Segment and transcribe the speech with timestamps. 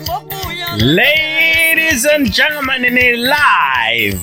[0.00, 0.68] ngokuya
[1.94, 4.18] Ladies and gentlemen, ni live.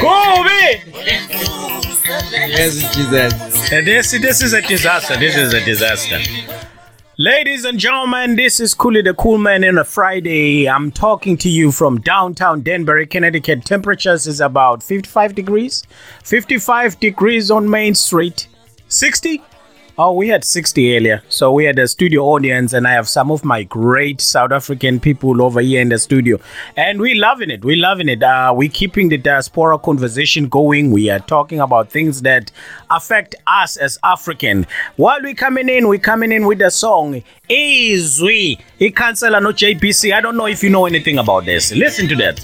[0.00, 0.82] Kobe!
[2.46, 3.32] Yes, Jesus.
[3.70, 5.16] This, this is a disaster.
[5.16, 6.20] This is a disaster.
[7.18, 10.68] Ladies and gentlemen, this is Cooley the Cool Man on a Friday.
[10.68, 13.64] I'm talking to you from downtown Danbury, Connecticut.
[13.64, 15.82] Temperatures is about 55 degrees.
[16.24, 18.48] 55 degrees on Main Street.
[18.88, 19.42] 60?
[19.98, 21.22] Oh, we had 60 earlier.
[21.30, 25.00] So we had a studio audience, and I have some of my great South African
[25.00, 26.38] people over here in the studio.
[26.76, 27.64] And we're loving it.
[27.64, 28.22] We're loving it.
[28.22, 30.90] Uh, we're keeping the diaspora conversation going.
[30.90, 32.52] We are talking about things that
[32.90, 34.66] affect us as African.
[34.96, 40.12] While we're coming in, we're coming in with a song, Izwi, Ikhansela no JBC.
[40.12, 41.72] I don't know if you know anything about this.
[41.72, 42.38] Listen to that.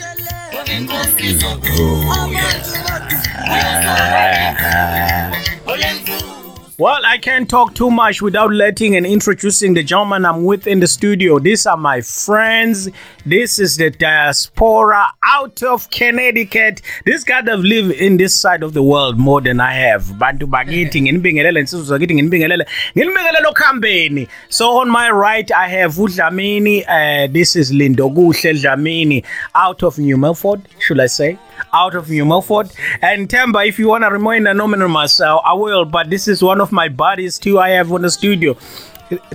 [6.82, 10.80] Well, I can't talk too much without letting and introducing the gentleman I'm with in
[10.80, 11.38] the studio.
[11.38, 12.88] These are my friends.
[13.24, 16.82] This is the diaspora out of Connecticut.
[17.06, 20.18] This guy have lived in this side of the world more than I have.
[20.18, 22.66] Bantu bakithi nginibingelele insizwa zakithi nginibingelele
[22.96, 24.28] nginibingelele okhambeni.
[24.48, 26.82] So on my right I have uDlamini.
[26.82, 31.38] Uh, this is Lindokuhle out of New Milford, should I say?
[31.72, 32.70] Out of New Milford.
[33.00, 35.84] And Temba, if you want to remain anonymous, uh, I will.
[35.84, 37.58] But this is one of my buddies too.
[37.58, 38.54] I have on the studio.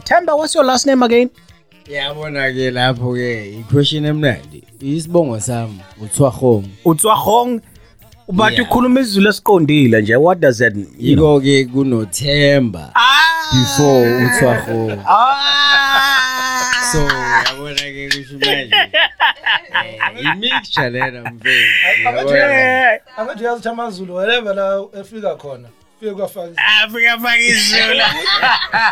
[0.05, 1.29] Temba, what's your last name again?
[1.87, 4.63] Yabona ke lapho ke iquestion emnandi.
[4.81, 6.67] Isibongo sami uThwahong.
[6.85, 7.61] Utswahong.
[8.29, 8.63] But Yeah.
[8.65, 10.15] ukhuluma isizulu esiqondile nje.
[10.19, 10.75] What does that?
[10.75, 11.15] You?
[11.15, 13.51] Yiko ke kunoThemba Ah!
[13.53, 15.03] before uThwahong.
[15.07, 16.89] Ah!
[16.91, 18.91] So yabona ke kusho manje.
[20.33, 26.51] imixture lena mfethu yabona amajazi amaZulu whatever la efika khona fike kwafaka
[26.83, 28.01] Afrika faka isizulu.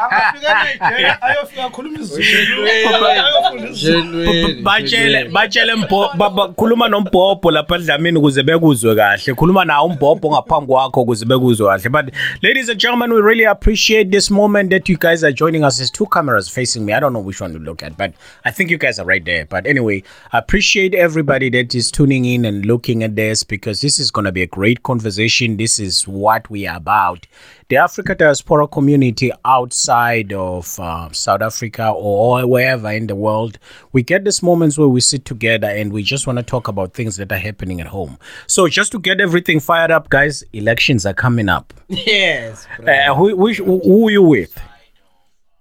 [0.04, 4.62] angafika eNigeria ayofika akhuluma isizulu ayofunda isizulu Shenweni.
[4.62, 9.34] Batshele batshele mbho ba- ba- khuluma nombhobho lapha edlamini ukuze bekuzwe kahle.
[9.34, 11.90] Khuluma nawo umbhobho ngaphambi kwakho ukuze bekuzwe kahle.
[11.90, 15.78] But ladies and gentlemen we really appreciate this moment that you guys are joining us.
[15.78, 16.94] There's two cameras facing me.
[16.94, 18.14] I don't know which one to look at but
[18.46, 19.46] I think you guys are right there.
[19.46, 24.00] But anyway I appreciate everybody that is tuning in and looking at this because this
[24.00, 25.58] is going to be a great conversation.
[25.58, 26.95] This is what we are about
[27.68, 33.58] the Africa diaspora community outside of uh, South Africa or wherever in the world,
[33.92, 36.94] we get these moments where we sit together and we just want to talk about
[36.94, 38.18] things that are happening at home.
[38.48, 41.74] So, just to get everything fired up, guys, elections are coming up.
[42.06, 42.68] Yes.
[42.86, 44.60] Uh, who, which, who, who are you with?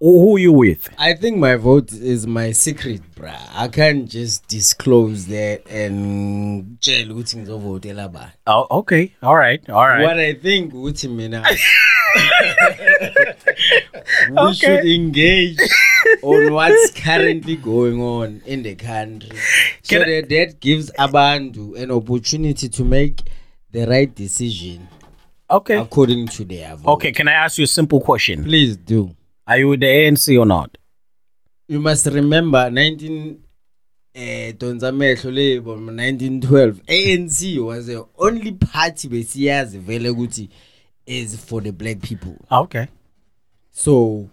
[0.00, 0.88] Who, you with?
[0.98, 3.38] I think my vote is my secret, bruh.
[3.54, 8.32] I can't just disclose that and tell ukuthi ngizovotela bani.
[8.46, 9.12] Oh, okay.
[9.22, 9.62] All right.
[9.70, 10.02] All right.
[10.02, 11.42] What I think ukuthi mina
[14.30, 14.52] we Okay.
[14.54, 15.58] should engage
[16.22, 19.36] on what's currently going on in the country
[19.82, 23.22] so I- that that gives abantu an opportunity to make
[23.72, 24.88] the right decision
[25.50, 25.76] Okay.
[25.78, 26.92] according to their vote.
[26.94, 27.12] Okay.
[27.12, 28.44] Can I ask you a simple question?
[28.44, 29.14] Please do.
[29.46, 30.78] Are you with the ANC or not?
[31.68, 33.38] You must remember 19
[34.14, 40.48] eh Donza Mehlo Labor 1912 ANC was the only party besiyazi vele ukuthi
[41.06, 42.36] is for the black people.
[42.50, 42.86] Okay.
[43.70, 44.28] So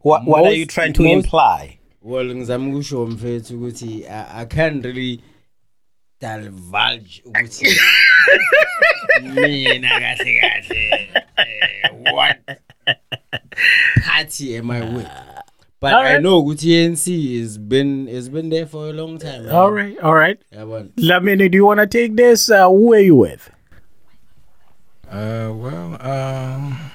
[0.00, 1.78] What, what are you trying to most- imply?
[2.02, 5.20] well ngizama ukusho mfethu ukuthi I, I can't really
[6.20, 7.66] divulge ukuthi
[9.22, 12.38] mina kahle kahle eh, what
[14.06, 15.08] party am I with
[15.80, 16.22] but I Alright.
[16.22, 17.06] know ukuthi ANC
[17.40, 19.98] has been has been there for a long time All right.
[20.00, 20.38] All right.
[20.52, 22.50] yabona Lamini, do you want to take this?
[22.50, 23.50] Uh, who are you with?
[25.10, 26.90] Uh, well, um,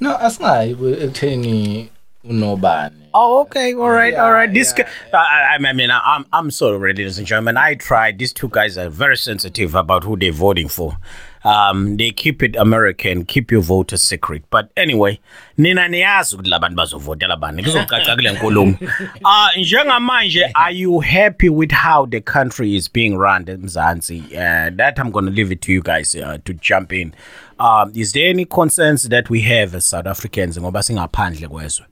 [0.00, 1.90] no, asingayi ku- ekutheni
[2.24, 3.05] unobani.
[3.18, 3.72] Oh, okay.
[3.72, 4.12] All right.
[4.14, 4.52] all right.
[4.52, 7.56] This, yeah, guy, I, I mean, I'm, I'm sorry, ladies and gentlemen.
[7.56, 8.18] I tried.
[8.18, 10.98] These two guys are very sensitive about who they're voting for.
[11.42, 14.42] Um, they keep it American, keep your vote a secret.
[14.50, 15.18] But anyway,
[15.56, 17.62] nina niyazi ukuthi labantu bazovotela bani.
[17.62, 18.78] Kuzocaca kule nkulumo.
[19.24, 24.24] Uh, njengamanje, are you happy with how the country is being run, Mzansi?
[24.26, 27.14] Uh, that I'm going to leave it to you guys uh, to jump in.
[27.58, 31.86] Um, is there any concerns that we have as South Africans ngoba singaphandle kwezwe?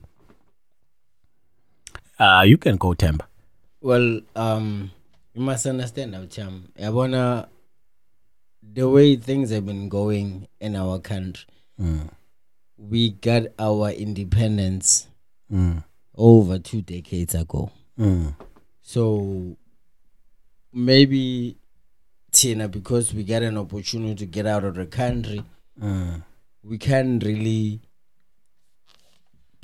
[2.19, 3.25] Uh, you can go Temba.
[3.81, 4.91] Well, um,
[5.33, 6.69] you must understand, now, Cham.
[6.79, 7.47] Yabona,
[8.73, 11.45] the way things have been going in our country,
[12.77, 15.07] we got our independence
[16.15, 17.71] over two decades ago.
[18.81, 19.57] So
[20.73, 21.57] maybe
[22.31, 25.43] Tina, because we get an opportunity to get out of the country,
[26.63, 27.81] we can't really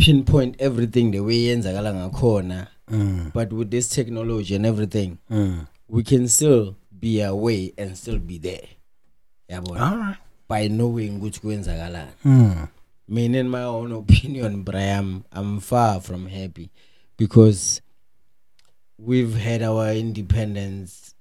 [0.01, 2.67] pinpoint everything the way yenzakala ngakhona.
[2.89, 3.31] Mm.
[3.33, 5.67] But with this technology and everything, mm.
[5.87, 8.67] we can still be away and still be there.
[9.49, 9.99] Yabona?
[9.99, 10.17] Right.
[10.47, 12.11] By knowing which kwenzakalani.
[12.25, 12.69] Mm.
[13.07, 16.71] Mean in my own opinion, Brian, I'm far from happy
[17.17, 17.81] because
[18.97, 21.13] we've had our independence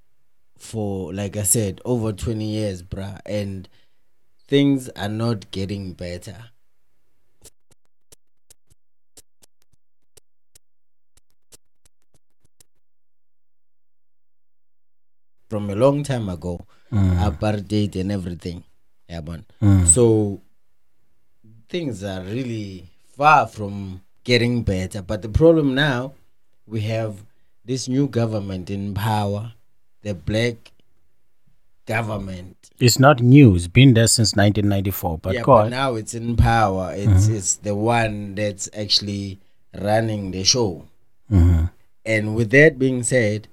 [0.57, 3.69] for like I said, over 20 years, bruh, and
[4.47, 6.37] things are not getting better.
[15.51, 17.19] From a long time ago, mm.
[17.19, 18.65] apartheid and everything.
[19.09, 19.45] Yeah, man.
[19.61, 19.87] Mm.
[19.87, 20.41] So
[21.69, 25.03] things are really far from getting better.
[25.03, 26.15] But the problem now,
[26.67, 27.25] we have
[27.65, 29.53] this new government in power,
[30.03, 30.73] the black
[31.87, 32.57] government.
[32.79, 33.57] It's not new.
[33.57, 35.19] It's been there since 1994.
[35.19, 36.93] But yeah, but now it's in power.
[36.95, 37.35] It's mm-hmm.
[37.35, 39.41] it's the one that's actually
[39.79, 40.87] running the show.
[41.31, 41.67] Mm-hmm.
[42.05, 43.49] And with that being said,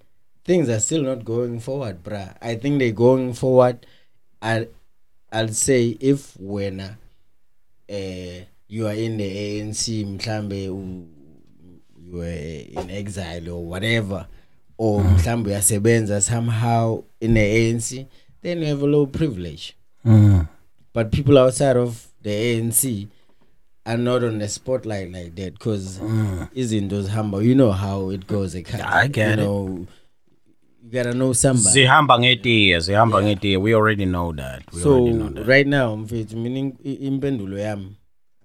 [0.48, 2.34] things are still not going forward, bruh.
[2.42, 3.86] I think they're going forward.
[4.42, 4.66] I'll,
[5.32, 6.94] I'll say if when uh,
[7.90, 12.24] eh, you are in the ANC, mhlambe you were
[12.82, 14.26] in exile or whatever,
[14.78, 15.16] or hmm.
[15.18, 18.08] mhlambe uyasebenza somehow in the ANC,
[18.42, 19.76] then you have a low privilege.
[20.04, 20.42] Hmm.
[20.94, 23.08] But people outside of the ANC
[23.86, 26.44] are not on the spotlight like that because hmm.
[26.56, 27.44] izinto zihamba.
[27.44, 28.56] You know how it goes.
[28.56, 28.86] ekhaya.
[28.86, 29.94] I get you it.
[30.88, 31.70] You gotta know somebody.
[31.74, 33.58] Zihamba ngetiye, zihamba ngetiye.
[33.58, 34.64] We already know that.
[34.74, 35.48] We so already know that.
[35.48, 37.96] right now mfethu mina impendulo yami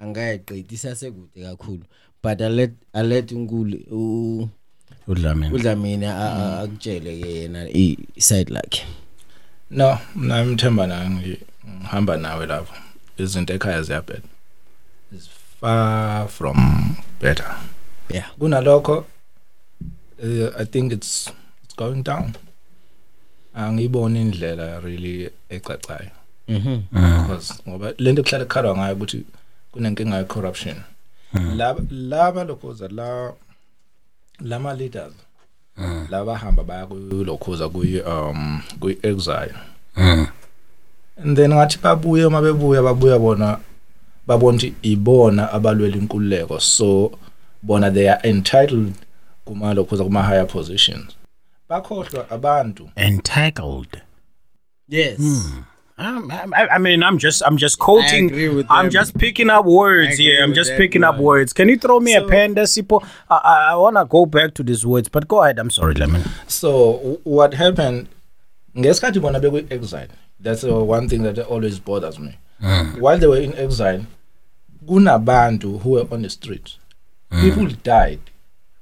[0.01, 1.85] angayiqedi isasekude kakhulu
[2.23, 4.49] but alet alet unkulu u-
[5.09, 5.55] Udlamini.
[5.55, 8.83] udlamini a- a- akutshele ke yena i side lakhe
[9.71, 12.75] no mina ngithemba nawe ngihamba nawe lapho
[13.19, 14.23] izinto ekhaya ziyabheda
[15.17, 15.29] is
[15.61, 16.57] far from
[17.21, 17.57] better
[18.11, 19.05] yeah kunalokho
[20.23, 21.31] uh, i think it's
[21.73, 22.35] it's going down.
[23.55, 26.11] Angiyiboni indlela really ecacayo.
[26.49, 26.83] Mhm
[27.23, 29.25] because ngoba lento kuhlala kukhalwa ngayo ukuthi
[29.73, 30.77] kunenkinga ye corruption
[31.57, 33.33] laba laba lokhoza la
[34.41, 35.13] lama leaders
[36.11, 39.55] laba hamba baya kulokhoza kuyi um kuyi exile
[41.17, 43.59] and then ngathi babuye uma bebuya babuya bona
[44.27, 46.61] babona ukuthi ibona abalwela inkululeko.
[46.61, 47.19] So
[47.63, 48.95] bona they are entitled
[49.45, 51.17] kuma lokhoza kuma higher positions.
[51.69, 54.01] Bakhohlwa abantu Entitled.
[54.89, 55.19] yes
[55.99, 58.33] Um, I, I mean, I'm just, I'm just quoting.
[58.69, 58.91] I'm them.
[58.91, 60.43] just picking up words I here.
[60.43, 61.23] I'm just that, picking up man.
[61.25, 61.53] words.
[61.53, 63.05] Can you throw me a So- pen, Desipo?
[63.31, 65.59] I, I, I want to go back to these words, but go ahead.
[65.61, 66.23] I'm sorry, Lemon.
[66.49, 68.09] So what happened?
[68.75, 70.09] Ngesikhathi bona beku exile.
[70.41, 72.37] That's uh, one thing that always bothers me.
[72.99, 74.07] While they were in exile,
[74.85, 76.79] guna kunabantu who were on the street.
[77.31, 78.21] People died.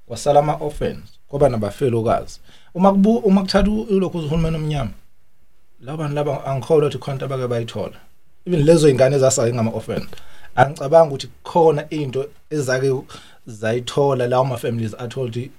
[0.08, 1.18] Kwasala ama orphans.
[1.28, 2.38] Kwaba nabafelokazi.
[2.74, 4.90] Uma kubu uma kuthatha u- ulokhu uhulumeni omnyama.
[5.80, 7.96] Labantu laba angikholwa ukuthi khona abake bayithola.
[8.46, 10.06] Even lezo ingane ezasake ngama orphans.
[10.56, 13.02] Angicabanga ukuthi khona into ezake
[13.46, 15.50] zayithola lawo ma families athola ukuthi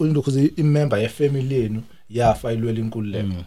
[0.00, 3.44] ulokhu imember ye family yenu yafa ilwela inkululeko.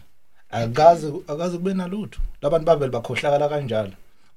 [0.50, 3.92] akaze akaze kube nalutho labantu bavele bakhohlakala kanjalo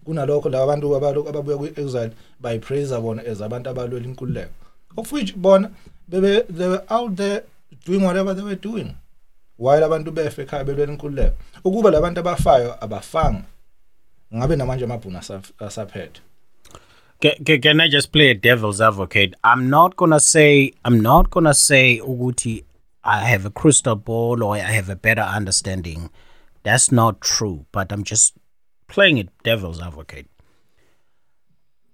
[0.05, 4.51] kunalokho laba bantu abalokhu ababuya kwi-exile bayipraise bona as abantu abalwela inkululeko
[4.97, 5.69] of which bona
[6.07, 7.41] bebe they were out there
[7.85, 8.95] doing whatever they were doing
[9.57, 10.11] while abantu
[11.63, 13.43] ukuba labantu abafayo abafanga
[14.35, 14.87] ngabe namanje
[15.59, 16.21] asaphethe
[17.21, 19.35] Can, can, can I just play a devil's advocate?
[19.43, 22.63] I'm not gonna say I'm not gonna say Uguti
[23.03, 26.09] I have a crystal ball or I have a better understanding.
[26.63, 28.35] That's not true, but I'm just
[28.87, 30.27] playing it devil's advocate.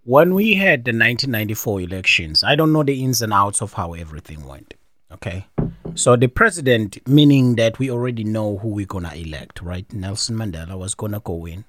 [0.03, 3.93] When we had the 1994 elections, I don't know the ins and outs of how
[3.93, 4.75] everything went.
[5.11, 5.47] Okay.
[5.93, 9.91] So the president, meaning that we already know who we're gonna elect, right?
[9.93, 11.65] Nelson Mandela was gonna go in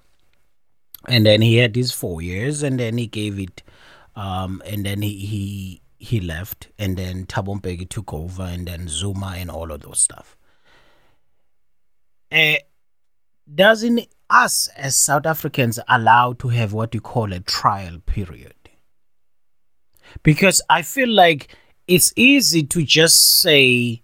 [1.08, 3.62] and then he had his four years and then he gave it
[4.16, 8.88] um and then he he he left and then Thabo Mbeki took over and then
[8.88, 10.36] Zuma and all of those stuff.
[12.30, 12.56] Uh,
[13.52, 18.54] doesn't us as South Africans allowed to have what you call a trial period?
[20.22, 21.56] Because I feel like
[21.88, 24.02] it's easy to just say,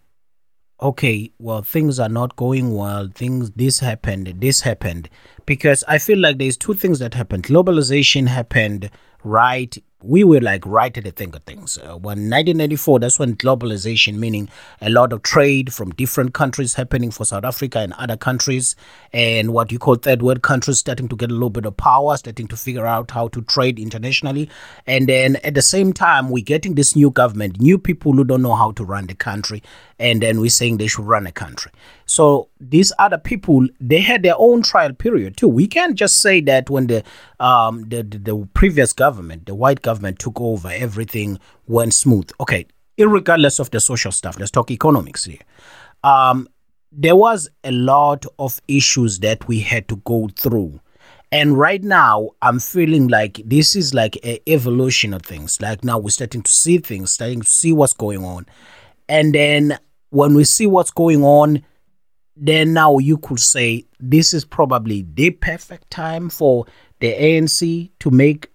[0.81, 5.09] okay, well, things are not going well, things, this happened, this happened.
[5.47, 7.45] Because I feel like there's two things that happened.
[7.45, 8.91] Globalization happened
[9.25, 11.79] right we were like right at the thick of things.
[11.79, 14.49] Uh, when 1994, that's when globalization, meaning
[14.81, 18.75] a lot of trade from different countries happening for South Africa and other countries,
[19.13, 22.17] and what you call third world countries starting to get a little bit of power,
[22.17, 24.51] starting to figure out how to trade internationally.
[24.87, 28.43] And then at the same time, we're getting this new government, new people who don't
[28.43, 29.63] know how to run the country,
[29.99, 31.71] and then we're saying they should run a country.
[32.13, 35.49] So these other people, they had their own trial period too.
[35.49, 37.03] We can't just say that when the
[37.41, 42.31] um the, the, the previous government, the white government took over, everything went smooth.
[42.39, 42.67] Okay,
[42.99, 45.41] irregardless of the social stuff, let's talk economics here.
[46.05, 46.49] Um,
[47.05, 50.81] there was a lot of issues that we had to go through.
[51.31, 55.63] And right now, I'm feeling like this is like a evolution of things.
[55.63, 58.45] Like now, we're starting to see things, starting to see what's going on,
[59.09, 59.79] and then
[60.11, 61.63] when we see what's going on,
[62.37, 66.67] then now you could say this is probably the perfect time for
[67.01, 68.49] the ANC to make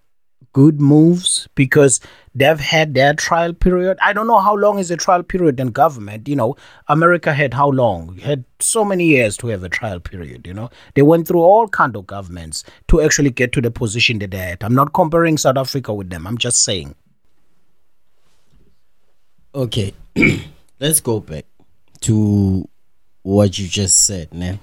[0.53, 1.99] good moves because
[2.33, 3.95] they've had their trial period.
[4.01, 6.27] I don't know how long is the trial period in government.
[6.27, 6.55] You know,
[6.87, 8.17] America had how long?
[8.17, 10.47] Had so many years to have a trial period.
[10.47, 14.17] You know, they went through all kind of governments to actually get to the position
[14.19, 14.63] that they're at.
[14.63, 16.25] I'm not comparing South Africa with them.
[16.25, 16.95] I'm just saying.
[19.53, 19.93] Okay,
[20.79, 21.45] let's go back
[22.01, 22.67] to
[23.27, 24.57] what you just said now.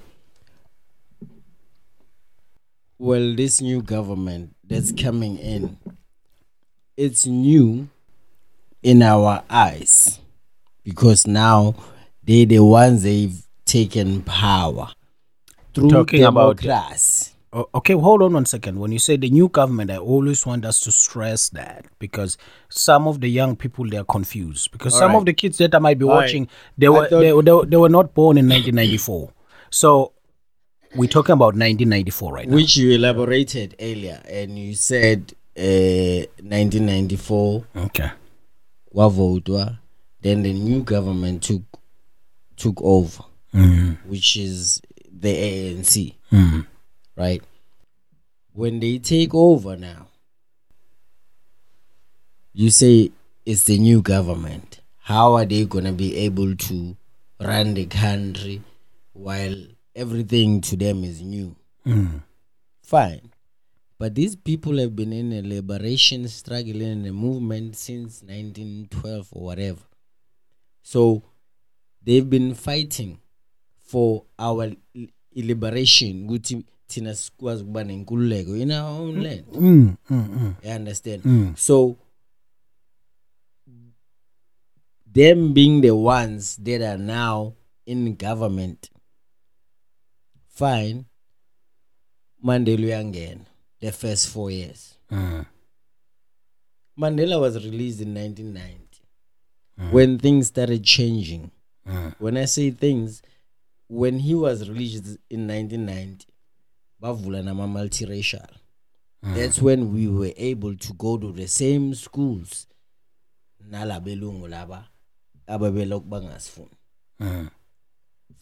[2.97, 5.77] Well, this new government that's coming in,
[6.97, 7.89] it's new
[8.81, 10.19] in our eyes
[10.83, 11.75] because now
[12.23, 14.87] they're the ones they've taken power
[15.75, 17.24] through Talking about- democracy.
[17.55, 18.79] Okay, hold on one second.
[18.79, 23.07] When you say the new government, I always want us to stress that because some
[23.07, 25.17] of the young people they are confused because some right.
[25.19, 26.23] of the kids that I might be All right.
[26.23, 29.31] watching they I were thought- they, were- they, they were not born in 1994.
[29.69, 30.11] So
[30.95, 32.55] we're talking about 1994 right now.
[32.55, 38.09] which you elaborated earlier and you said uh, 1994 Okay.
[38.93, 39.77] kwavotwa
[40.21, 41.61] then the new government took
[42.57, 44.09] took over Mm-hmm.
[44.09, 44.81] which is
[45.21, 46.13] the ANC
[47.15, 47.43] right?
[48.53, 50.07] When they take over now
[52.55, 53.11] you say
[53.45, 54.79] it's the new government.
[54.97, 56.95] How are they going to be able to
[57.39, 58.61] run the country
[59.11, 59.57] while
[59.93, 61.53] everything to them is new?
[61.83, 62.19] Hmm.
[62.81, 63.29] Fine.
[63.99, 69.43] But these people have been in a liberation struggle in a movement since 1912 or
[69.43, 69.81] whatever.
[70.81, 71.23] So
[72.01, 73.19] they've been fighting
[73.83, 74.71] for our
[75.35, 76.27] liberation
[76.87, 80.53] thina sikwazi ukuba nenkululeko in our own land Mm, mm, mm.
[80.63, 81.57] you understand?
[81.57, 81.97] So
[85.13, 87.53] them being the ones that are now
[87.85, 88.89] in government
[90.47, 91.05] fine.
[92.43, 93.45] Mandela uyangena
[93.79, 94.95] the first four years.
[95.11, 95.45] Mm.
[96.97, 99.01] mandela was released in 1990
[99.91, 101.51] when things started changing.
[102.19, 103.21] When i say things
[103.89, 106.25] when he was released in 1990
[107.05, 108.49] bavula nama multiracial.
[109.21, 112.67] That's when we were able to go to the same schools
[113.71, 114.87] nalabelungu laba
[115.47, 116.69] ababelokhu bangasifuni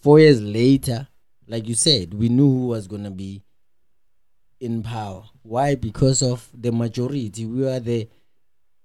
[0.01, 1.07] four years later
[1.47, 3.41] like you said we knew who was going to be
[4.59, 5.23] in power.
[5.43, 5.75] Why?
[5.75, 7.45] Because of the majority.
[7.45, 8.07] We are the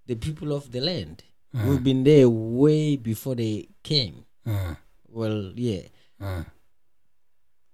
[0.06, 1.22] the people of the land.
[1.52, 4.24] We've been there way before they came.
[4.46, 4.76] Mm.
[5.08, 5.82] well yeah.
[6.20, 6.46] Mm.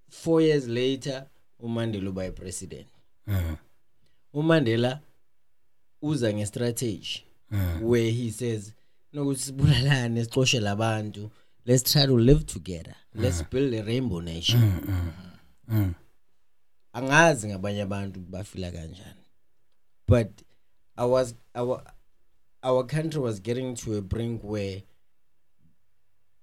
[0.09, 1.27] four years later
[1.65, 2.87] umandela uba president
[3.27, 3.57] Mm.
[4.33, 5.01] umandela
[6.03, 7.25] uza ngestrategy
[7.81, 8.73] where he says
[9.13, 10.27] nokuthi sibulalane
[10.61, 11.31] labantu
[11.67, 14.73] let's try to live together let's build a rainbow nation.
[16.93, 19.25] Angazi ngabanye abantu bafila kanjani
[20.09, 20.43] but
[20.97, 21.83] i was our
[22.63, 24.83] our country was getting to a brink where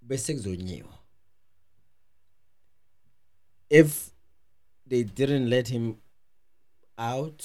[0.02, 0.98] bese kuzonyiwa.
[3.70, 4.11] If
[4.92, 5.96] they didn't let him
[6.98, 7.40] out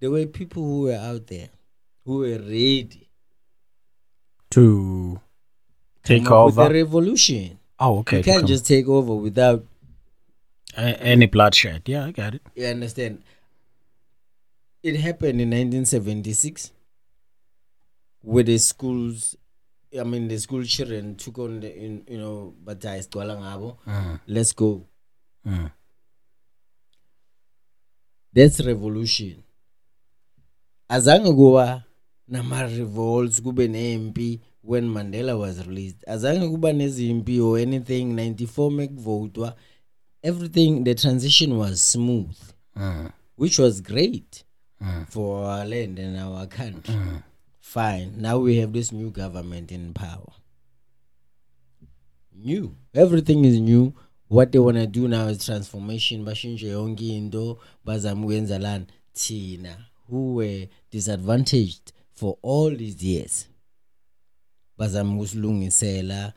[0.00, 1.50] there were people who were out there
[2.06, 3.08] who were ready
[4.50, 5.20] To
[6.02, 6.68] take come up with over.
[6.72, 8.18] the revolution oh, okay.
[8.18, 9.64] you can't just take over without
[10.76, 11.82] any bloodshed.
[11.86, 12.42] Yeah, I got it.
[12.54, 13.22] you understand
[14.82, 16.70] it happened in 1976
[18.22, 19.36] where the schools
[20.00, 23.00] i mean the school children took on the in, you know but I
[23.86, 24.20] Mm.
[24.26, 24.86] let's go
[25.46, 25.72] Mm.
[28.32, 29.42] That's revolution.
[30.88, 31.84] Azange kuba
[32.28, 36.04] nama-revolts kube nempi when mandela was released.
[36.08, 39.54] Azange kuba nezimpi or anything 94 mekuvotwa
[40.22, 42.36] everything the transition was smooth
[42.76, 43.08] uh-huh.
[43.36, 44.44] which was great
[44.80, 45.04] uh-huh.
[45.08, 46.94] for our land and our country.
[46.94, 47.18] Uh-huh.
[47.60, 48.14] Fine.
[48.16, 50.32] Now we have this new government in power.
[52.34, 52.74] New.
[52.94, 53.94] Everything is new
[54.30, 56.24] what they want to do now is transformation.
[56.24, 59.76] Bashintshe yonke into bazame ukwenza lani thina
[60.08, 63.48] who were disadvantaged for all these years.
[64.78, 66.32] Bazame ukusilungisela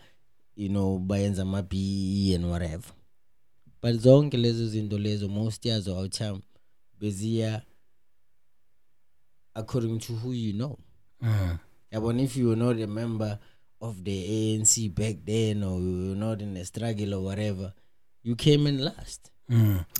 [0.55, 2.93] you know bayenza ama-be and whatever.
[3.81, 6.41] But zonke lezo zinto lezo most yazo time
[6.99, 7.61] beziya
[9.55, 10.79] according to who you know.
[11.21, 11.59] Mm.
[11.91, 13.37] Yabona if you were not a member
[13.79, 17.71] of the ANC back then or you were not in a struggle or whatever
[18.23, 19.31] you came in last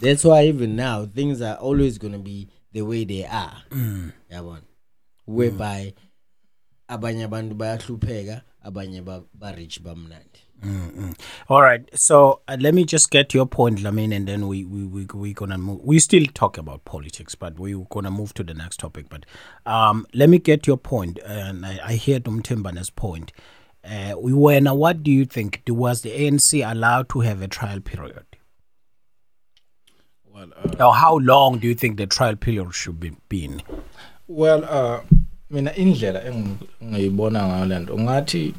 [0.01, 3.57] that's why even now things are always going to be the way they are
[4.31, 4.61] yabona
[5.27, 5.93] whereby
[6.87, 10.39] abanye abantu bayahlupheka abanye ba- ba-rich bamnandi
[11.49, 11.83] All right.
[11.93, 15.33] So uh, let me just get your point, Lamin, and then we we we we
[15.33, 15.81] gonna move.
[15.83, 19.07] We still talk about politics, but we're gonna move to the next topic.
[19.09, 19.25] But
[19.65, 23.33] um, let me get your point, and I, I hear Dumtimbana's point.
[23.83, 24.75] Uh, we were now.
[24.75, 25.61] What do you think?
[25.67, 28.23] Was the ANC allowed to have a trial period?
[30.33, 33.61] Well, uh, Or how long do you think the trial period should be been?
[34.27, 35.01] well uh
[35.49, 38.55] mina indlela engi- engiyibona ngayo lento ngathi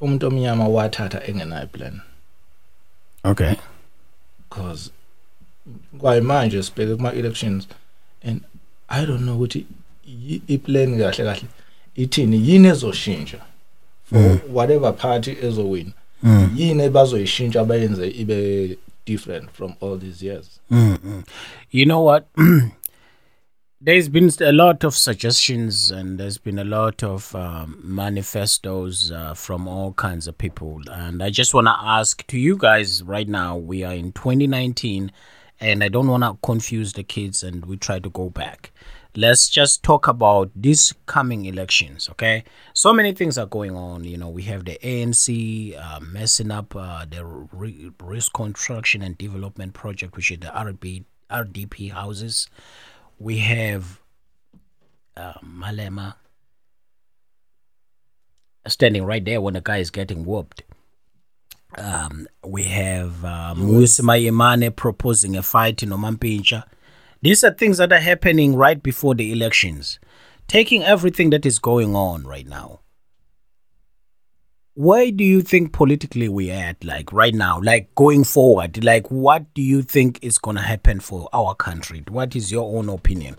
[0.00, 2.00] umuntu omnyama wathatha engenayo plan
[3.24, 3.54] Okay.
[4.38, 4.90] because
[5.98, 7.68] kwayimanje sibheke kuma elections
[8.22, 8.40] and
[8.88, 9.66] i don't know ukuthi
[10.48, 11.48] iplan kahle kahle
[11.96, 13.40] ithini yini ezoshintsha
[14.04, 15.92] for whatever party ezowina
[16.56, 20.60] yini abazoyishintsha abayenze ibe different from all these years
[21.70, 22.28] You know what?
[23.80, 29.34] there's been a lot of suggestions and there's been a lot of um, manifestos uh,
[29.34, 30.80] from all kinds of people.
[30.90, 35.12] And I just want to ask to you guys right now, we are in 2019
[35.60, 38.70] and I don't want to confuse the kids and we try to go back.
[39.16, 42.42] Let's just talk about these coming elections, okay?
[42.72, 44.02] So many things are going on.
[44.04, 49.16] You know, we have the ANC uh, messing up uh, the re- risk construction and
[49.16, 52.48] development project, which is the RB, RDP houses
[53.18, 54.00] we have
[55.16, 56.14] uh, Malema
[58.66, 60.62] standing right there when the guy is getting whooped.
[61.76, 66.64] Um, we have uh, Mmusi Maimane proposing a fight in Omampintsha.
[67.24, 69.98] These are things that are happening right before the elections.
[70.46, 72.80] Taking everything that is going on right now,
[74.74, 78.84] where do you think politically we are at like right now like going forward?
[78.84, 82.04] Like what do you think is going to happen for our country?
[82.10, 83.36] What is your own opinion?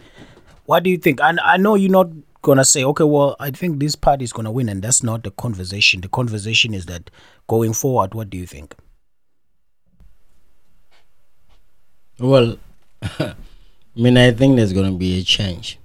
[0.65, 1.19] What do you think?
[1.21, 2.09] And i know you're not
[2.41, 5.03] going to say okay well i think this party is going to win and that's
[5.03, 6.01] not the conversation.
[6.01, 7.11] The conversation is that
[7.47, 8.73] going forward what do you think?
[12.17, 12.57] Well,
[13.97, 15.79] I mean, I think there's going to be a change.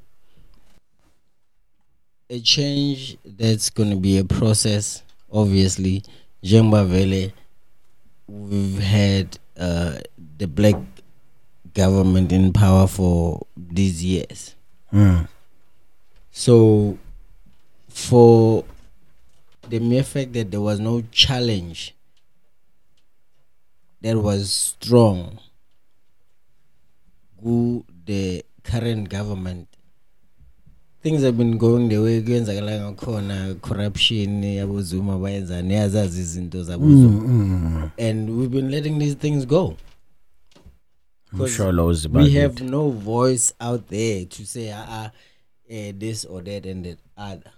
[2.28, 6.02] A change that's going to be a process, obviously.
[6.42, 7.32] Jemba Vele,
[8.26, 9.98] we've had uh,
[10.38, 10.74] the black
[11.72, 14.56] government in power for these years.
[16.32, 16.98] So,
[17.88, 18.64] for
[19.68, 21.94] the mere fact that there was no challenge
[24.00, 25.38] that was strong
[27.42, 29.66] who the current government.
[31.02, 38.28] Things have been going the way kuyenzakala ngakhona corruption yabozuma bayenzani yazazi izinto zabozuma and
[38.30, 39.76] we've been letting these things go.
[41.32, 45.08] I'm 'Cause sure those we have no voice out there to say ah uh,
[45.74, 47.52] uh, this or that and that other.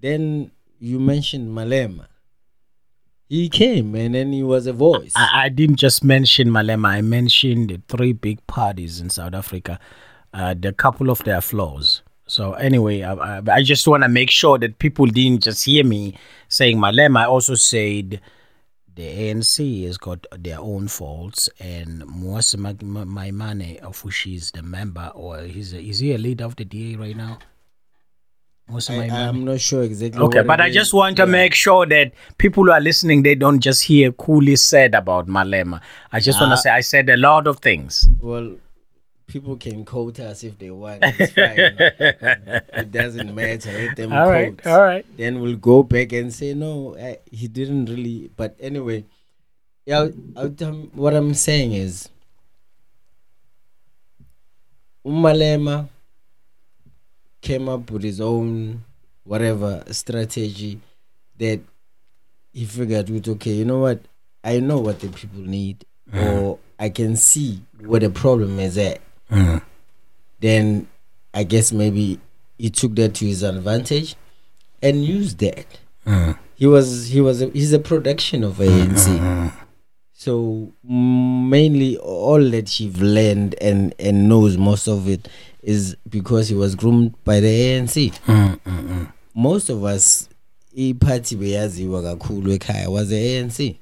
[0.00, 2.06] Then you mentioned malema
[3.28, 6.88] he came and then he was a voice I, I didn't just mention Malema.
[6.88, 9.78] I mentioned the three big parties in South Africa.
[10.32, 12.02] Uh, the couple of their flaws.
[12.26, 15.84] So anyway, I, I, I just want to make sure that people didn't just hear
[15.84, 16.16] me
[16.48, 17.20] saying Malema.
[17.20, 18.20] I also said
[18.94, 25.10] the ANC has got their own faults, and Ma- Maimane, of which he's the member,
[25.14, 27.38] or he's a, is he a leader of the DA right now?
[28.70, 29.28] Mwasi I, Maimane?
[29.28, 30.74] i'm not sure exactly Okay, what but it I is.
[30.74, 31.26] just want to Yeah.
[31.32, 35.80] make sure that people who are listening, they don't just hear Cooley said about Malema.
[36.12, 36.56] I just want Ah.
[36.56, 38.08] to say I said a lot of things.
[38.22, 38.56] Well,
[39.26, 41.00] people can quote us if they want.
[41.02, 41.58] It's fine.
[42.82, 43.70] it doesn't matter.
[43.72, 44.72] Let them All right, quote.
[44.74, 45.04] all right.
[45.16, 48.30] Then we'll go back and say no, I, he didn't really.
[48.34, 49.04] But anyway,
[49.84, 49.98] yeah.
[50.00, 50.48] I'll, I'll
[50.94, 52.08] what I'm saying is,
[55.04, 55.88] Umalema
[57.44, 58.82] came up with his own
[59.22, 60.80] whatever strategy
[61.38, 61.60] that
[62.52, 64.00] he figured with okay, you know what?
[64.42, 66.40] I know what the people need, uh-huh.
[66.40, 69.00] or I can see where the problem is at.
[69.30, 69.60] Uh-huh.
[70.40, 70.88] Then
[71.32, 72.18] I guess maybe
[72.58, 74.16] he took that to his advantage
[74.82, 75.66] and used that.
[76.06, 76.34] Uh-huh.
[76.56, 79.52] He was he was a, he's a production of ANC.
[80.12, 85.28] So mainly all that you've learned and and knows most of it
[85.64, 88.12] is because he was groomed by the ANC.
[88.26, 89.12] Mm, mm, mm.
[89.34, 90.28] Most of us
[90.76, 93.76] iphathi beyaziwa kakhulu ekhaya was the ANC.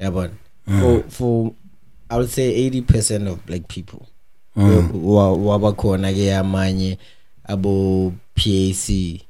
[0.00, 0.32] Yabona.
[0.66, 1.54] For for
[2.10, 4.06] I would say 80% of black people.
[4.56, 6.98] Wa- wabakhona ke amanye
[7.48, 9.20] abo PAC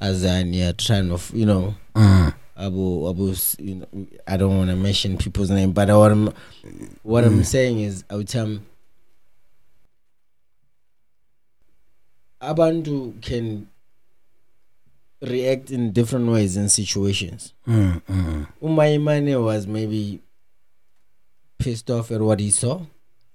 [0.00, 1.74] Azania trying of you know
[2.56, 3.86] abo abo you know
[4.26, 6.32] I don't want to mention people's name but what I'm
[7.02, 8.58] what I'm saying is I would tell
[12.40, 13.68] abantu can
[15.22, 17.54] react in different ways in situations.
[17.66, 18.46] Mm, mm.
[18.62, 20.20] Umayimane was maybe
[21.58, 22.82] pissed off at what he saw.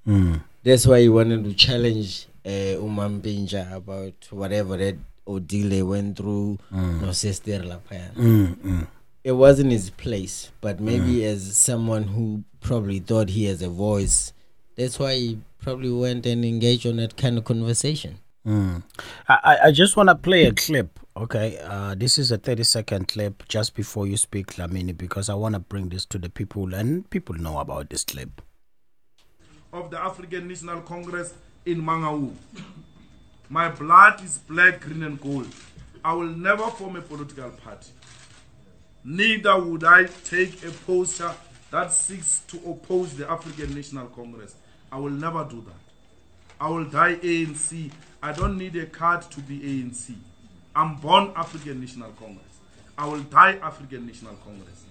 [0.07, 0.41] Mm.
[0.63, 4.95] That's why he wanted to challenge uh, Umampinja about whatever that
[5.27, 6.59] ordeal they went through.
[6.71, 8.87] No sister lapaya.
[9.23, 14.33] It wasn't his place, but maybe as someone who probably thought he has a voice,
[14.75, 18.17] that's why he probably went and engaged on that kind of conversation.
[18.45, 18.81] I,
[19.27, 20.99] I- I just want to play a clip.
[21.15, 25.33] Okay, uh, this is a 30 second clip just before you speak, Lamini, because I
[25.33, 28.41] want to bring this to the people and people know about this clip.
[29.73, 31.33] of the African National Congress
[31.65, 32.33] in Mangaung.
[33.49, 35.47] My blood is black, green, and gold.
[36.03, 37.91] I will never form a political party.
[39.03, 41.31] Neither would I take a poster
[41.71, 44.55] that seeks to oppose the African National Congress.
[44.91, 45.75] I will never do that.
[46.59, 47.91] I will die ANC.
[48.23, 50.13] I don't need a card to be ANC.
[50.75, 52.59] I'm born African National Congress.
[52.95, 54.83] I will die African National Congress.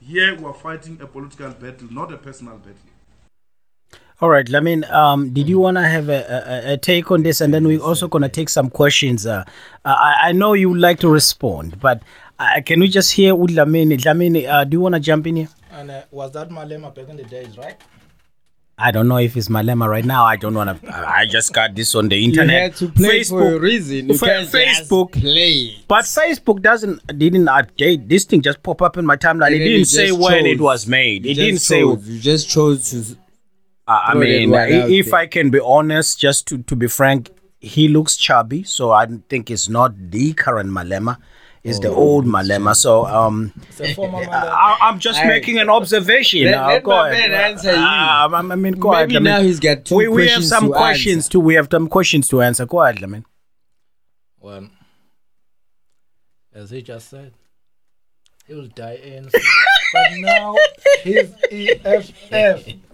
[0.00, 4.00] Here we are fighting a political battle, not a personal battle.
[4.22, 7.42] All right, Lamin, um, did you want to have a, a, a take on this?
[7.42, 9.26] And then we're also going to take some questions.
[9.26, 9.44] Uh,
[9.84, 12.02] I, I know you would like to respond, but
[12.38, 13.90] uh, can we just hear with Lamin?
[14.04, 15.48] Lamin, uh, do you want to jump in here?
[15.70, 17.76] And uh, was that Malema back in the days, right?
[18.80, 20.24] I don't know if it's Malema right now.
[20.24, 21.08] I don't want to.
[21.08, 22.80] I just got this on the internet.
[22.80, 24.14] You have to play For a reason.
[24.16, 25.12] Fa- Facebook.
[25.12, 25.76] play.
[25.88, 28.08] But Facebook doesn't didn't update.
[28.08, 29.50] This thing just pop up in my timeline.
[29.50, 31.24] It didn't say just when it was made.
[31.24, 31.80] You It didn't just say.
[31.80, 33.18] You just chose to.
[33.88, 35.12] Uh, I mean, right if.
[35.12, 39.50] I can be honest, just to, to be frank, he looks chubby, so I think
[39.50, 41.16] it's not the current Malema.
[41.68, 42.74] It's Oh, the old Malema.
[42.74, 44.32] So um, It's a former Malema.
[44.32, 46.44] I, I'm just I- making an observation.
[46.44, 47.30] Let- Uh, let go my ahead.
[47.30, 47.76] man answer you.
[47.78, 49.10] Uh, I mean, go Maybe ahead.
[49.12, 49.24] Lamin.
[49.24, 51.30] now he's got two we, we have some to questions answer.
[51.30, 51.40] too.
[51.40, 52.66] We have some questions to answer.
[52.66, 53.24] Go ahead, Lamin.
[54.40, 54.68] Well,
[56.54, 57.32] as he just said,
[58.46, 59.32] he will die ANC.
[59.92, 60.54] but now
[61.04, 62.66] he's EFF.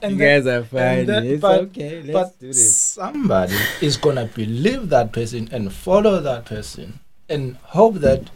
[0.00, 1.04] And You then- guys are and funny.
[1.04, 2.02] then- It's but- okay.
[2.02, 2.76] Let's but do this.
[2.76, 7.00] somebody is gonna believe that person and follow that person
[7.32, 8.30] and hope that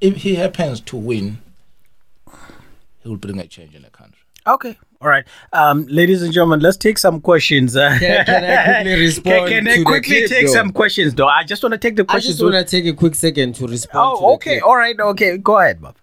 [0.00, 1.38] if he happens to win,
[3.00, 4.18] he will bring a change in the country.
[4.46, 4.76] Okay.
[5.00, 5.24] All right.
[5.52, 7.76] Um, ladies and gentlemen, let's take some questions.
[7.76, 10.52] Uh, Can- can I quickly respond Can, can to I the quickly clip, take though?
[10.52, 11.26] some questions, though?
[11.28, 12.34] I just want to take the questions.
[12.34, 13.92] I just want to take a quick second to respond.
[13.92, 14.58] to oh, the okay.
[14.58, 14.64] clip.
[14.64, 14.98] All right.
[14.98, 15.38] Okay.
[15.38, 15.96] Go ahead, Bob.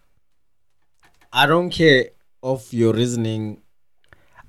[1.32, 2.10] I don't care
[2.44, 3.62] of your reasoning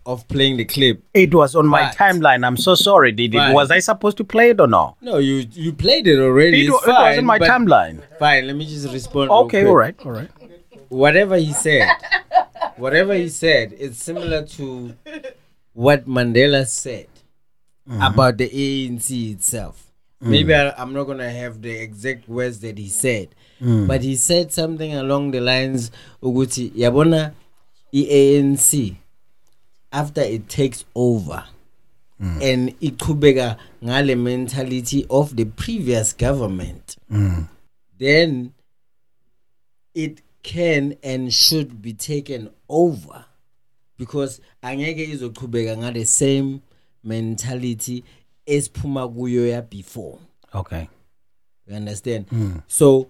[0.06, 1.02] of playing the clip.
[1.14, 2.46] It was on my timeline.
[2.46, 3.12] I'm so sorry.
[3.12, 4.96] Did it, was I supposed to play it or no?
[5.00, 6.62] No, you you played it already.
[6.62, 8.02] It, it's wa- it was on my timeline.
[8.18, 9.30] Fine, let me just respond.
[9.30, 9.66] Okay.
[9.66, 9.94] All right.
[10.04, 10.30] All right.
[10.88, 11.88] Whatever he said,
[12.76, 14.94] whatever he said, it's similar to
[15.72, 17.06] what Mandela said
[17.88, 18.02] mm-hmm.
[18.02, 19.86] about the ANC itself.
[20.22, 20.28] Mm.
[20.28, 23.28] Maybe I, I'm not gonna have the exact words that he said,
[23.60, 23.86] mm.
[23.86, 25.90] but he said something along the lines,
[26.22, 27.32] "Uguti yabona
[27.94, 28.96] ANC
[29.92, 31.44] after it takes over."
[32.20, 36.96] and it could iqhubeka ngale mentality of the previous government
[37.98, 38.52] then
[39.94, 43.24] it can and should be taken over
[43.98, 46.60] because angeke izoqhubeka ngale same
[47.04, 48.04] mentality
[48.46, 50.18] esiphuma kuyo ya before
[50.54, 50.88] Okay.
[51.66, 52.58] you understand hmm.
[52.66, 53.06] so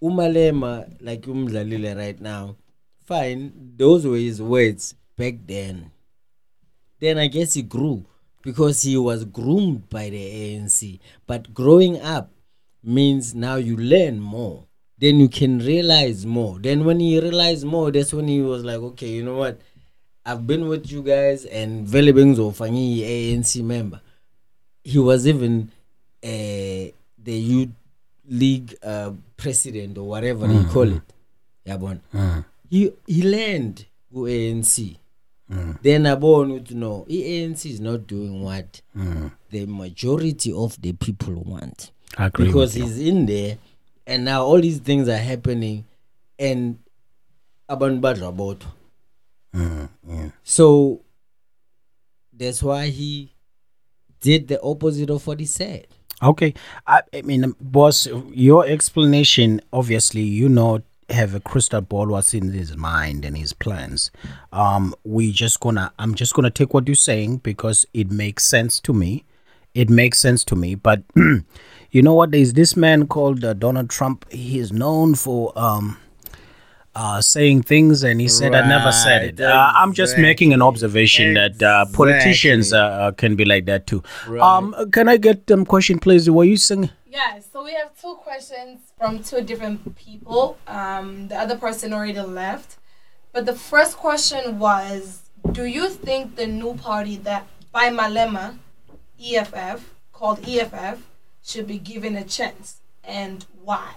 [0.00, 2.56] umalema like umdlalile right now
[3.04, 5.90] fine those were his words back then.
[7.00, 8.04] Then i guess he grew
[8.42, 10.18] because he was groomed by the
[10.56, 12.30] anc but growing up
[12.82, 14.64] means now you learn more.
[15.00, 16.58] Then you can realize more.
[16.58, 19.60] Then when he realized more that's when he was like okay you know what?
[20.24, 24.00] I've been with you guys and vele bengizofanya i-ANC member.
[24.84, 25.70] He was even
[26.22, 26.92] uh,
[27.24, 27.70] the youth
[28.28, 31.02] league uh, president or whatever they call it.
[31.66, 32.00] Yabona?
[32.70, 33.86] He he learned
[35.50, 39.30] ku-ANC then abona ukuthi no i-ANC is not doing what mm.
[39.50, 41.90] the majority of the people want.
[42.16, 43.58] I agree because with he's in there
[44.06, 45.84] and now all these things are happening
[46.38, 46.78] and
[47.68, 48.66] abantu badla bodwa.
[49.54, 51.00] Mm, so
[52.32, 53.32] that's why he
[54.20, 55.86] did the opposite of what he said.
[56.22, 56.54] Okay,
[56.86, 62.52] I, I mean, boss, your explanation obviously, you know, have a crystal ball what's in
[62.52, 64.10] his mind and his plans.
[64.52, 68.80] Um, we just gonna, I'm just gonna take what you're saying because it makes sense
[68.80, 69.24] to me.
[69.74, 71.02] It makes sense to me, but
[71.90, 72.32] you know what?
[72.32, 74.30] There's this man called uh, Donald Trump.
[74.30, 75.98] He is known for um,
[76.94, 80.60] uh, saying things, and he said, "I never said it." Uh, I'm just making an
[80.60, 80.68] exactly.
[80.68, 84.02] observation that uh, politicians uh, uh, can be like that too.
[84.40, 86.28] Um, can I get um question, please?
[86.28, 86.90] Were you saying?
[87.10, 90.58] Yeah, so we have two questions from two different people.
[90.66, 92.76] Um, the other person already left.
[93.32, 98.58] But the first question was Do you think the new party that by Malema,
[99.18, 101.06] EFF, called EFF,
[101.42, 102.80] should be given a chance?
[103.02, 103.94] And why?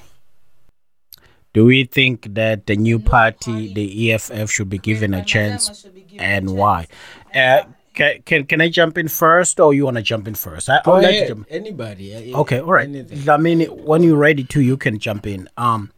[1.53, 5.83] Do we think that the new party, party, the EFF, should be given a chance,
[5.83, 6.51] given a chance.
[6.51, 6.87] why?
[7.35, 7.75] Uh, And why?
[7.93, 10.69] Can, can can I jump in first, or you want to jump in first?
[10.69, 11.47] I, I Go would like to jump.
[11.49, 12.87] anybody uh, Okay, all right.
[12.87, 13.29] anything.
[13.29, 15.47] I mean, when you're ready to, you can jump in.
[15.57, 15.91] Um,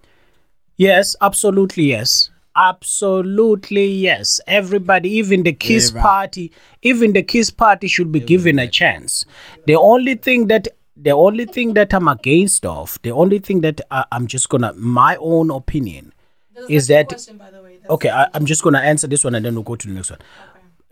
[0.77, 4.39] yes, absolutely, yes, absolutely, yes.
[4.47, 6.03] Everybody, even the Kiss Everybody.
[6.03, 6.51] Party,
[6.81, 9.25] even the Kiss Party should be given a chance.
[9.65, 13.81] The only thing that the only thing that I'm against of, the only thing that
[13.89, 16.13] I, I'm just gonna, my own opinion,
[16.53, 17.69] There's is that- question, by the way.
[17.89, 19.93] Okay I, i'm just going to answer this one and then we'll go to the
[19.93, 20.19] next one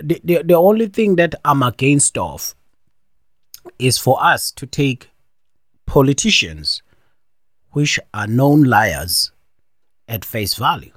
[0.03, 2.55] the, the, only thing that i'm against of
[3.79, 5.09] is for us to take
[5.85, 6.81] politicians
[7.71, 9.31] which are known liars
[10.07, 10.93] at face value.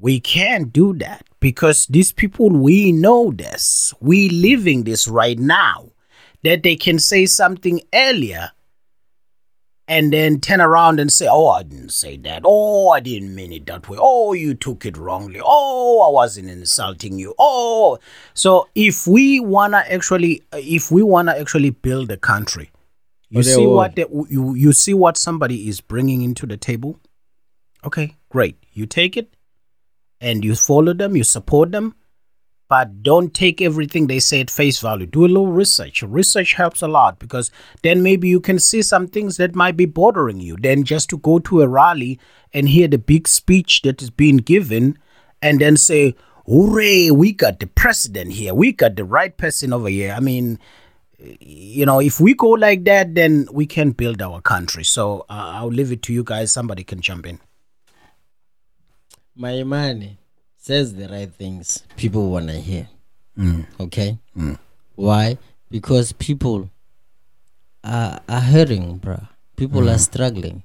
[0.00, 3.92] We can't do that because these people we know this.
[4.00, 5.90] We living this right now
[6.44, 8.52] that they can say something earlier
[9.88, 12.42] and then turn around and say, Oh, I didn't say that.
[12.44, 13.96] Oh, I didn't mean it that way.
[14.00, 15.40] Oh, you took it wrongly.
[15.42, 17.34] Oh, I wasn't insulting you.
[17.38, 17.98] Oh,
[18.34, 22.70] so if we wanna actually, uh, if we wanna actually build a country,
[23.30, 26.98] you see what the, you you see what somebody is bringing into the table.
[27.84, 28.56] Okay, great.
[28.72, 29.34] You take it,
[30.20, 31.14] and you follow them.
[31.14, 31.94] You support them,
[32.68, 35.06] but don't take everything they say at face value.
[35.06, 36.02] Do a little research.
[36.02, 37.50] Research helps a lot because
[37.82, 40.56] then maybe you can see some things that might be bothering you.
[40.60, 42.20] Then just to go to a rally
[42.52, 44.98] and hear the big speech that is being given
[45.40, 46.14] and then say,
[46.46, 48.54] Hooray, we got the president here.
[48.54, 50.12] We got the right person over here.
[50.12, 50.58] I mean,
[51.18, 54.84] you know, if we go like that, then we can build our country.
[54.84, 56.52] So uh, I'll leave it to you guys.
[56.52, 57.40] Somebody can jump in.
[59.38, 60.16] Maimane
[60.68, 62.86] says the right things people want to hear.
[63.38, 63.64] Mm.
[63.80, 64.18] Okay?
[64.36, 64.58] Mm.
[64.96, 65.38] Why?
[65.70, 66.68] Because people
[67.82, 69.26] are, are hurting, bruh.
[69.56, 69.98] People are mm.
[70.10, 70.62] struggling.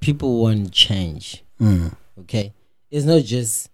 [0.00, 1.44] People want change.
[2.20, 2.54] Okay?
[2.90, 3.68] It's not just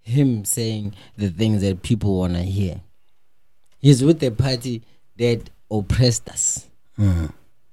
[0.00, 2.80] him saying the things that people want to hear.
[3.78, 4.82] He's with the party
[5.16, 6.66] that oppressed us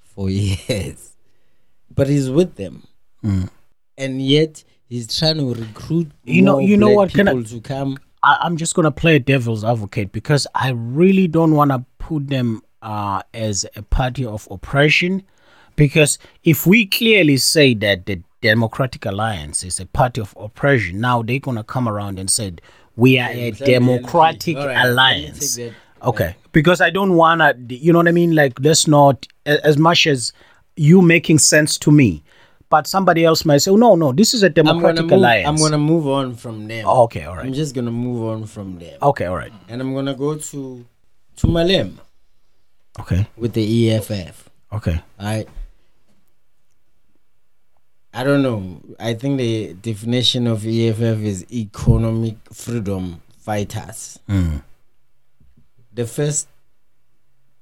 [0.04, 1.16] for years.
[1.90, 2.84] But he's with them.
[3.98, 7.98] And yet he's trying to recruit You know- you know what, can I- to come
[8.22, 12.62] I, I'm just gonna play devil's advocate because I really don't want to put them
[12.82, 15.24] uh, as a party of oppression.
[15.78, 21.22] Because if we clearly say that the Democratic Alliance is a party of oppression, now
[21.22, 22.54] they're gonna come around and say
[22.98, 25.58] we are a let me- Democratic right, Alliance.
[26.04, 28.36] Okay, because I don't wanna, you know what I mean?
[28.36, 30.34] Like, that's not a- as much as
[30.76, 32.22] you making sense to me.
[32.70, 35.48] But somebody else might say, oh, no, no, this is a I'm Democratic move, Alliance.
[35.48, 36.86] I'm gonna move on from them.
[36.88, 37.46] Oh, okay, all right.
[37.46, 38.98] I'm just gonna move on from them.
[39.02, 39.52] Okay, all right.
[39.68, 40.86] And I'm gonna go to
[41.38, 41.98] to Malem
[43.00, 44.50] Okay, with the EFF.
[44.74, 45.02] okay.
[45.20, 45.46] I
[48.14, 48.82] I don't know.
[49.00, 54.20] I think the definition of EFF is economic freedom fighters.
[54.28, 54.64] Mm.
[55.94, 56.48] The first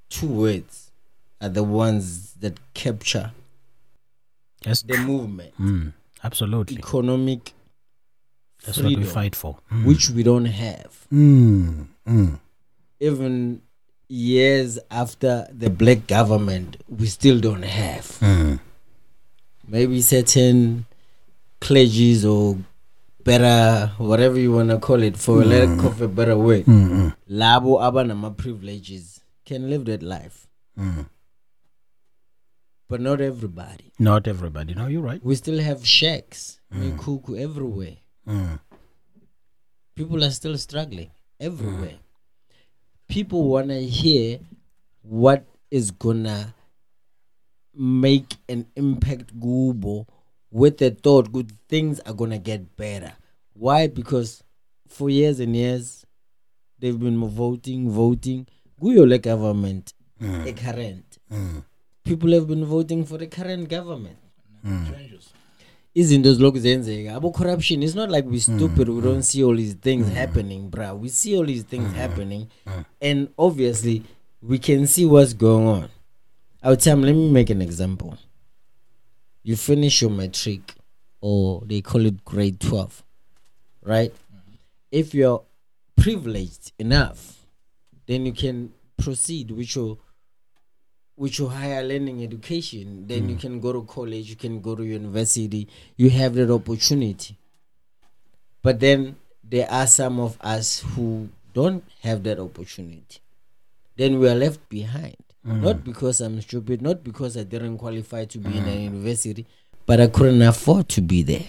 [0.09, 0.91] two words
[1.41, 3.31] are the ones that capture
[4.65, 5.53] Yes, the movement.
[5.59, 5.93] Mm,
[6.23, 6.77] absolutely.
[6.77, 7.53] Economic
[8.65, 9.59] That's what we fight for.
[9.71, 9.85] Mm.
[9.85, 11.07] which we don't have.
[11.13, 12.39] Mm, mm.
[12.99, 13.61] even
[14.09, 18.05] years after the black government, we still don't have.
[18.19, 18.59] Mm.
[19.67, 20.85] Maybe certain
[21.61, 22.57] clergies or
[23.23, 26.65] better whatever you want to call it for lack of a better word
[27.29, 30.47] labo abanama privileges can live that life
[32.87, 33.91] but not everybody.
[33.99, 34.73] Not everybody.
[34.73, 35.23] No, you're right.
[35.23, 36.79] we still have shacks mm.
[36.97, 37.97] mikuku everywhere.
[38.27, 38.59] Mm.
[39.95, 41.97] People are still struggling everywhere.
[41.99, 42.57] Mm.
[43.07, 44.39] People want to hear
[45.01, 46.53] what is gonna
[47.73, 50.05] make an impact gubo
[50.51, 53.13] with the thought good things are gonna get better.
[53.53, 53.87] Why?
[53.87, 54.43] Because
[54.87, 56.05] for years and years
[56.79, 58.47] they've been voting voting.
[58.81, 61.17] Kuyo le government a current
[62.07, 64.17] people have been voting for the current government.
[64.63, 65.33] Changes.
[65.97, 69.21] izinto zilokhu zenzeka abo corruption it's not like we're hmm, stupid we don't hmm.
[69.21, 70.93] see all these things happening bruh.
[71.01, 72.47] We see all these things happening
[73.01, 74.03] and obviously
[74.41, 75.89] we can see what's going on.
[76.63, 78.15] I'll tell um, let me make an example.
[79.43, 80.75] You finish your matric
[81.21, 83.03] or they call it grade 12
[83.83, 84.13] right?
[84.91, 85.43] If you're
[85.95, 87.47] privileged enough
[88.05, 89.97] then you can proceed with your
[91.17, 93.39] with your higher learning education, then you mm.
[93.41, 97.35] can go to college, you can go to university, you have that opportunity.
[98.61, 103.19] But then there are some of us who don't have that opportunity.
[103.95, 105.17] Then we are left behind.
[105.45, 105.61] Mm.
[105.61, 108.83] Not because I'm stupid, not because I didn't qualify to be in a mm.
[108.83, 109.45] university,
[109.87, 111.47] but I couldn't afford to be there.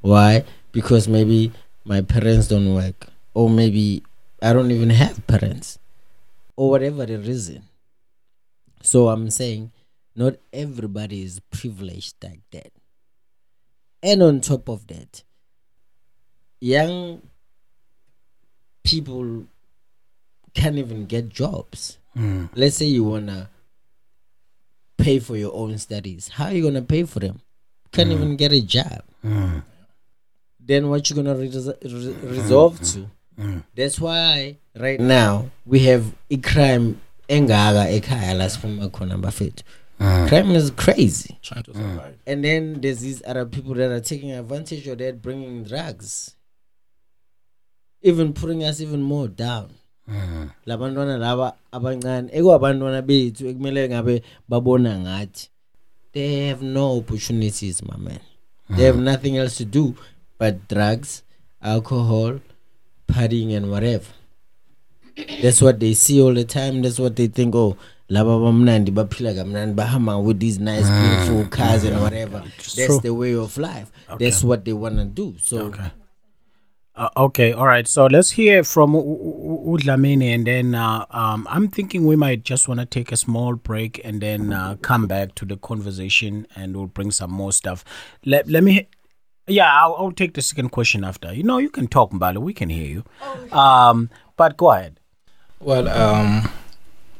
[0.00, 0.44] Why?
[0.70, 1.52] Because maybe
[1.84, 4.02] my parents don't work, or maybe
[4.40, 5.78] I don't even have parents,
[6.56, 7.62] or whatever the reason.
[8.92, 9.72] So I'm saying
[10.14, 12.72] not everybody is privileged like that.
[14.02, 15.22] And on top of that,
[16.60, 17.22] young
[18.84, 19.46] people
[20.52, 21.96] can't even get jobs.
[22.12, 22.52] Hmm.
[22.54, 23.48] Let's say you wanna
[24.98, 26.28] pay for your own studies.
[26.28, 27.40] How are you gonna pay for them?
[27.92, 28.16] Can't hmm.
[28.16, 29.04] even get a job.
[29.22, 29.60] Hmm.
[30.60, 33.08] Then what you gonna res- re- resolve to?
[33.74, 37.00] That's why right now we have a crime
[37.32, 39.62] engaka ekhaya la siphuma khona bafethu.
[40.00, 40.26] Ah.
[40.28, 41.38] Crime is crazy.
[41.42, 41.78] Trying to ah.
[41.78, 42.16] survive.
[42.26, 46.34] And then there's these other people that are taking advantage of that, bringing drugs,
[48.02, 49.70] even putting us even more down.
[50.08, 50.48] Ah.
[50.66, 55.48] labantwana laba abancane ekuwabantwana bethu ekumele ngabe babona ngathi
[56.12, 58.18] they have no opportunities my man
[58.76, 59.94] they have nothing else to do
[60.38, 61.22] but drugs
[61.62, 62.40] alcohol
[63.06, 64.10] partying and whatever
[65.42, 67.76] that's what they see all the time that's what they think oh
[68.10, 73.00] laba bamnandi baphila kamnandi bahamba with these nice beautiful cars and whatever that's true.
[73.00, 75.90] the way of life that's what they want to do so Okay.
[76.94, 77.88] Uh, okay, all right.
[77.88, 82.80] So let's hear from Udlamini, and then uh, um, I'm thinking we might just want
[82.80, 86.88] to take a small break and then uh, come back to the conversation, and we'll
[86.88, 87.82] bring some more stuff.
[88.26, 88.88] Let Let me.
[89.48, 91.32] Yeah, I'll, I'll take the second question after.
[91.32, 92.38] You know, you can talk, Mbalo.
[92.38, 93.04] We can hear you.
[93.56, 95.00] Um, but go ahead.
[95.62, 96.50] Well, um,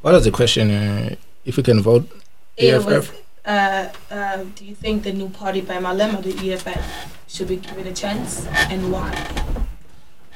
[0.01, 0.71] what is the question?
[0.71, 2.09] Uh, if we can vote
[2.57, 2.85] It EFF?
[2.87, 3.11] was,
[3.45, 7.87] uh, uh, do you think the new party by Malema, the EFF, should be given
[7.87, 9.11] a chance and why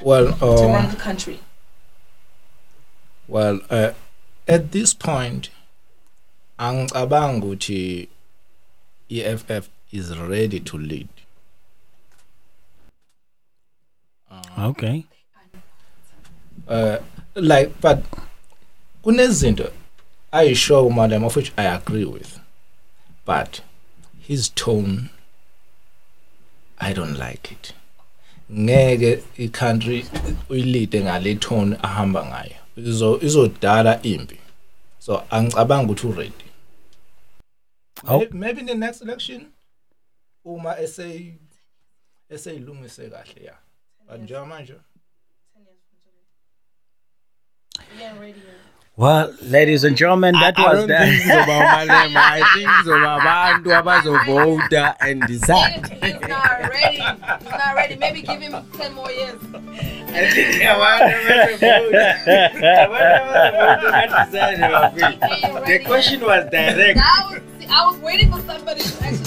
[0.01, 1.40] Well, to run um, the country?
[3.27, 3.90] well, uh,
[4.47, 5.51] at this point,
[6.61, 8.09] angicabanga ukuthi
[9.11, 11.09] EFF is ready to lead.
[14.59, 15.07] Okay.
[16.69, 16.99] Uh,
[17.37, 18.05] like, but
[19.05, 19.72] kunezinto
[20.33, 22.40] ayisho madam of which I agree with,
[23.25, 23.61] but
[24.18, 25.11] his tone,
[26.79, 27.72] I don't like it.
[28.53, 30.07] ngeke i-country
[30.49, 32.57] uyilide ngale tone ahamba ngayo.
[32.77, 34.38] Izo izodala impi
[34.99, 36.44] so angicabanga ukuthi uready.
[38.09, 38.18] Oh.
[38.18, 39.46] maybe, maybe in the next election
[40.44, 41.35] uma esey
[42.31, 43.55] eseyilungise kahle ya.
[44.09, 44.75] But njengamanje
[48.98, 51.04] Well, ladies and gentlemen, that I, I was don't that.
[51.04, 56.97] think zoba umalema i think zoba abantu abazovota and decide He's not ready.
[56.97, 57.97] He's not ready.
[57.97, 59.34] Maybe give him 10 more years.
[60.16, 62.09] I think abantu abazovota
[62.86, 65.66] abantu abazovota and decide bafethu.
[65.66, 69.26] He the question was direct That was, I was waiting for somebody to actually.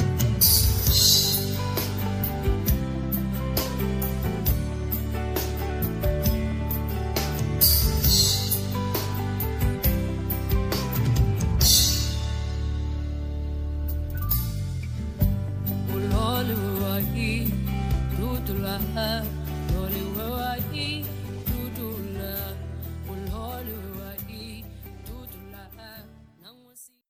[18.69, 19.38] Uloliwe